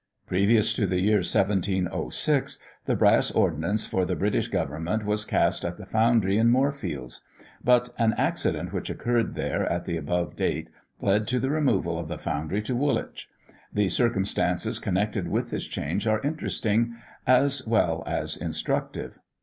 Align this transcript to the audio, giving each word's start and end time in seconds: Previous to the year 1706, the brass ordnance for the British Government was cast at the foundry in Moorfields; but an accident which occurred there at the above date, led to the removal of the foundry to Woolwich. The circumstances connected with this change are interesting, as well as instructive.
Previous 0.25 0.73
to 0.73 0.87
the 0.87 0.99
year 0.99 1.17
1706, 1.17 2.57
the 2.85 2.95
brass 2.95 3.29
ordnance 3.29 3.85
for 3.85 4.03
the 4.03 4.15
British 4.15 4.47
Government 4.47 5.05
was 5.05 5.25
cast 5.25 5.63
at 5.63 5.77
the 5.77 5.85
foundry 5.85 6.39
in 6.39 6.49
Moorfields; 6.49 7.21
but 7.63 7.93
an 7.99 8.15
accident 8.17 8.73
which 8.73 8.89
occurred 8.89 9.35
there 9.35 9.63
at 9.71 9.85
the 9.85 9.97
above 9.97 10.35
date, 10.35 10.69
led 11.01 11.27
to 11.27 11.39
the 11.39 11.51
removal 11.51 11.99
of 11.99 12.07
the 12.07 12.17
foundry 12.17 12.63
to 12.63 12.75
Woolwich. 12.75 13.29
The 13.71 13.89
circumstances 13.89 14.79
connected 14.79 15.27
with 15.27 15.51
this 15.51 15.65
change 15.67 16.07
are 16.07 16.19
interesting, 16.21 16.95
as 17.27 17.67
well 17.67 18.01
as 18.07 18.35
instructive. 18.35 19.19